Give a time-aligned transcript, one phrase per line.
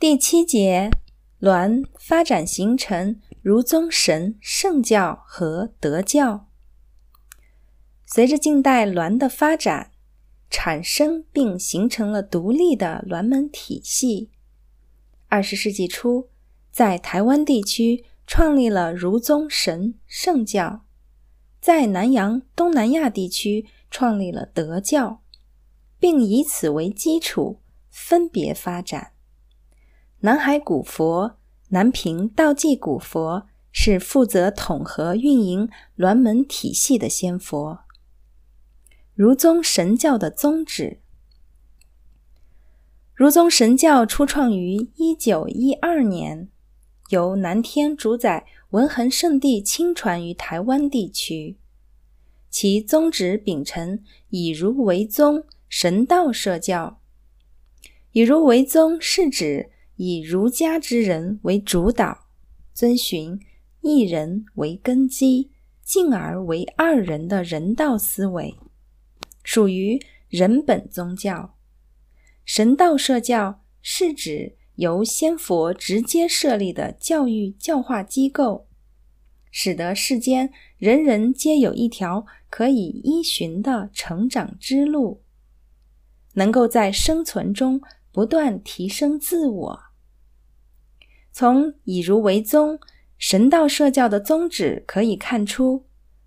[0.00, 0.92] 第七节，
[1.40, 6.46] 鸾发展形成儒宗神圣教和德教。
[8.06, 9.90] 随着近代鸾的发展，
[10.48, 14.30] 产生并形成了独立的鸾门体系。
[15.26, 16.28] 二十世纪初，
[16.70, 20.84] 在台湾地区创立了儒宗神圣教，
[21.60, 25.22] 在南洋、东南亚地区创立了德教，
[25.98, 27.58] 并以此为基础
[27.90, 29.14] 分别发展。
[30.22, 31.36] 南海古佛、
[31.68, 37.78] 南平道济古佛是负责统合运营鸾门体系的仙佛。
[39.14, 41.00] 儒宗神教的宗旨。
[43.14, 46.48] 儒宗神教初创于一九一二年，
[47.10, 51.58] 由南天主宰文恒圣地亲传于台湾地区。
[52.50, 57.00] 其宗旨秉承以儒为宗，神道社教。
[58.10, 59.70] 以儒为宗是指。
[59.98, 62.26] 以儒家之人为主导，
[62.72, 63.40] 遵循
[63.80, 65.50] 一人为根基，
[65.82, 68.54] 进而为二人的人道思维，
[69.42, 71.56] 属于人本宗教。
[72.44, 78.68] 神道社教是指由先佛直接设立的教育教化机构，
[79.50, 85.24] 使得世间人人皆有一条可以依循的成长之路，
[86.34, 87.80] 能够在生存中
[88.12, 89.87] 不断提升自我。
[91.38, 92.80] 从以儒为宗
[93.16, 95.84] 神道社教的宗旨可以看出，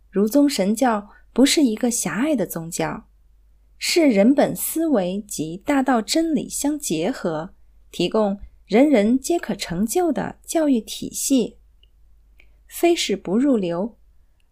[0.09, 3.09] 儒宗神教不是一个狭隘的宗教，
[3.77, 7.53] 是人本思维及大道真理相结合，
[7.91, 11.57] 提供人人皆可成就的教育体系，
[12.65, 13.97] 非是不入流，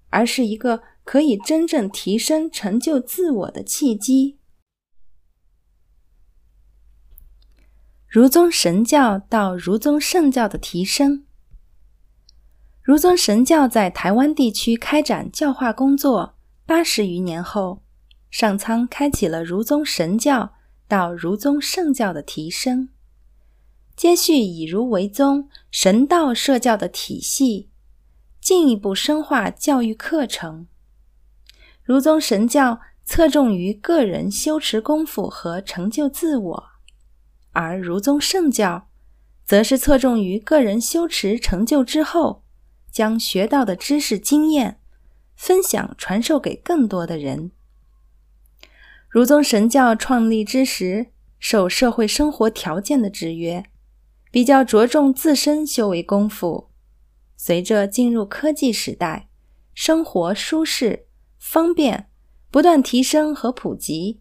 [0.10, 4.39] 而是一个可以真正提升成就自我的契机。
[8.10, 11.26] 儒宗神教到儒宗圣教的提升。
[12.82, 16.34] 儒宗神教在台湾地区开展教化工作
[16.66, 17.84] 八十余年后，
[18.32, 20.54] 上苍开启了儒宗神教
[20.88, 22.90] 到儒宗圣教的提升，
[23.96, 27.70] 接续以儒为宗神道社教的体系，
[28.42, 30.66] 进一步深化教育课程。
[31.84, 36.69] 儒宗神教侧重于个人修持功夫和成就自我。
[37.52, 38.90] 而儒宗圣教，
[39.46, 42.44] 则是侧重于个人修持成就之后，
[42.92, 44.80] 将学到的知识经验
[45.36, 47.52] 分享传授给更多的人。
[49.10, 51.08] 儒宗神教创立之时，
[51.40, 53.66] 受社会生活条件的制约，
[54.30, 56.70] 比较着重自身修为功夫。
[57.36, 59.30] 随着进入科技时代，
[59.74, 61.08] 生活舒适
[61.40, 62.10] 方便，
[62.52, 64.20] 不断提升和普及。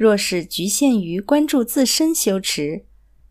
[0.00, 2.86] 若是局限于关注自身修持，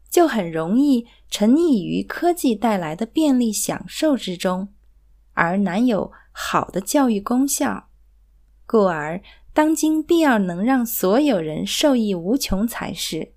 [0.07, 4.67] 就很容易沉溺于科技带来的便利享受之中，
[5.33, 7.89] 而难有好的教育功效。
[8.67, 9.19] 故而，
[9.51, 13.33] 当今必要能让所有人受益无穷才是。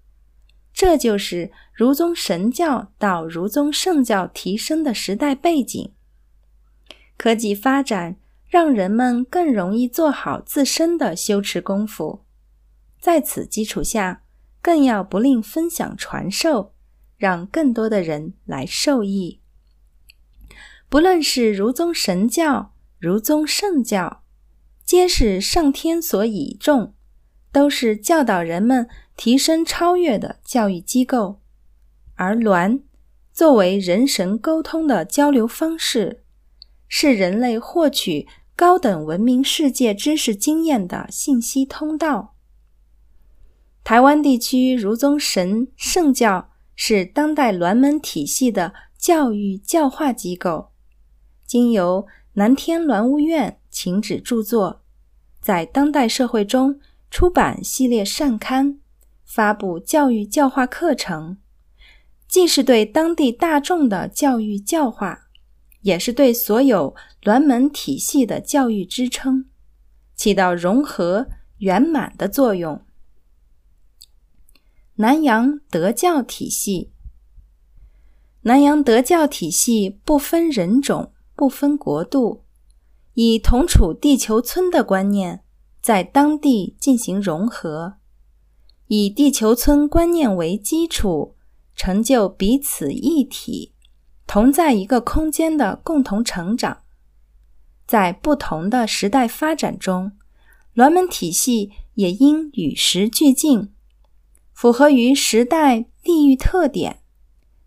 [0.74, 5.90] 这就是儒宗神教到儒宗圣教提升的时代背景。
[7.16, 12.20] 科技发展让人们更容易做好自身的修持功夫。
[13.02, 14.22] 在此基础下，
[14.62, 16.72] 更要不吝分享传授，
[17.16, 19.40] 让更多的人来受益。
[20.88, 24.22] 不论是儒宗神教、儒宗圣教，
[24.84, 26.94] 皆是上天所倚重，
[27.50, 31.40] 都是教导人们提升超越的教育机构。
[32.14, 32.82] 而鸾
[33.32, 36.22] 作为人神沟通的交流方式，
[36.86, 42.31] 是人类获取高等文明世界知识经验的信息通道。
[43.84, 50.70] 台湾地区儒宗神圣教是当代鸾门体系的教育教化机构，
[51.44, 54.82] 经由南天鸾务院请旨著作，
[55.40, 56.78] 在当代社会中
[57.10, 58.78] 出版系列善刊，
[59.24, 61.38] 发布教育教化课程，
[62.28, 65.26] 既是对当地大众的教育教化，
[65.80, 69.46] 也是对所有鸾门体系的教育支撑，
[70.14, 71.26] 起到融合
[71.58, 72.80] 圆满的作用。
[74.96, 76.92] 南洋德教体系，
[78.42, 82.44] 南洋德教体系不分人种、不分国度，
[83.14, 85.42] 以同处地球村的观念，
[85.80, 87.94] 在当地进行融合，
[88.88, 91.36] 以地球村观念为基础，
[91.74, 93.72] 成就彼此一体、
[94.26, 96.82] 同在一个空间的共同成长。
[97.86, 100.12] 在不同的时代发展中，
[100.74, 103.71] 鸾门体系也应与时俱进。
[104.52, 107.00] 符合于时代地域特点，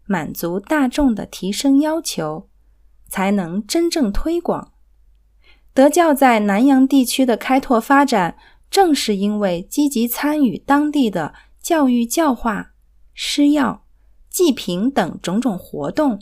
[0.05, 2.49] 满足大众的提升要求，
[3.07, 4.71] 才能真正推广。
[5.73, 8.37] 德教在南洋地区的开拓发展，
[8.69, 12.73] 正是因为积极参与当地的教育教化、
[13.13, 13.85] 施药、
[14.29, 16.21] 济贫等种种活动，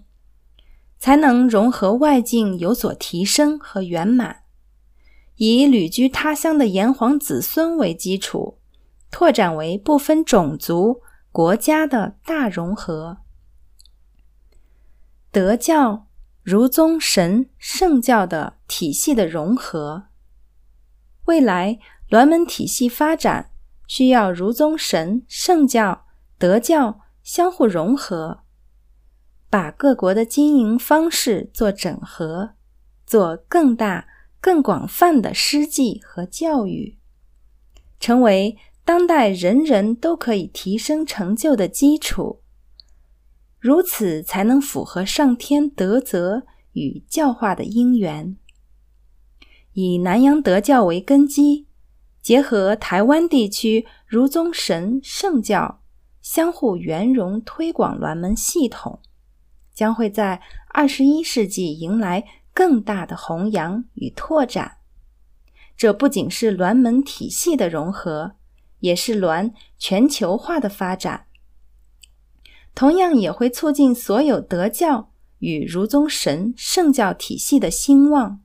[0.98, 4.44] 才能融合外境有所提升和圆满。
[5.36, 8.60] 以旅居他乡的炎黄子孙为基础，
[9.14, 13.20] 拓展为不分种族、国家的大融合。
[15.32, 16.08] 德教、
[16.42, 20.06] 儒宗、神圣教的体系的融合，
[21.26, 21.78] 未来
[22.10, 23.52] 鸾门体系发展
[23.88, 26.08] 需要儒宗、神圣教、
[26.40, 28.40] 德教相互融合，
[29.48, 32.56] 把各国的经营方式做整合，
[33.06, 34.08] 做更大、
[34.42, 36.98] 更广泛的施祭和教育，
[38.00, 42.42] 成为当代人人都可以提升成就的基础。
[43.60, 46.44] 如此才能符合上天德泽
[46.74, 48.36] 与教化的因缘。
[49.72, 51.66] 以南洋德教为根基，
[52.22, 55.82] 结合台湾地区儒宗神圣教，
[56.22, 59.00] 相互圆融推广鸾门系统，
[59.74, 64.78] 将会在二十一世纪迎来更大的弘扬与拓展。
[65.78, 68.36] 这不仅是鸾门体系的融合，
[68.84, 71.28] 也是鸾全球化的发展。
[72.76, 75.10] 同样也会促进所有德教
[75.40, 78.42] 与儒宗神圣教体系的兴旺。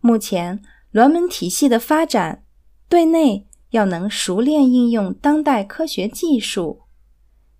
[0.00, 0.62] 目前，
[0.92, 2.44] 鸾门体系的发展，
[2.86, 6.82] 对内要能熟练应用当代科学技术，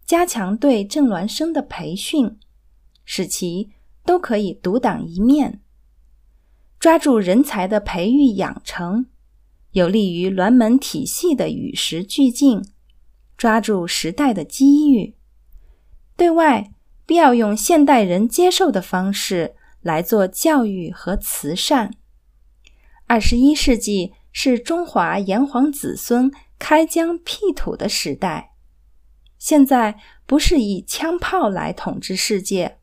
[0.05, 2.39] 加强对正鸾生的培训，
[3.07, 3.71] 使其
[4.05, 5.61] 都可以独当一面；
[6.79, 9.07] 抓住人才的培育养成，
[9.73, 12.63] 有利于栾门体系的与时俱进，
[13.37, 15.15] 抓住时代的机遇。
[16.17, 16.73] 对外
[17.07, 21.95] 必要用现代人接受的方式来做教育和慈善。
[23.07, 28.53] 二十一世纪是中华炎黄子孙开疆辟土的时代，
[29.39, 32.79] 现在不是以枪炮来统治世界，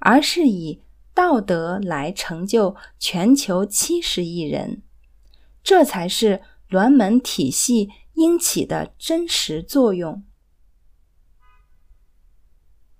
[0.00, 0.82] 而是以
[1.14, 4.82] 道德来成就全球七十亿人，
[5.62, 10.22] 这才是栾门体系应起的真实作用。